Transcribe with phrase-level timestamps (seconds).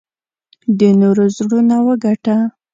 [0.77, 2.37] د نورو زړونه وګټه.